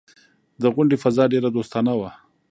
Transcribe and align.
د 0.61 0.63
غونډې 0.73 0.97
فضا 1.03 1.23
ډېره 1.33 1.49
دوستانه 1.55 1.93
وه. 1.99 2.11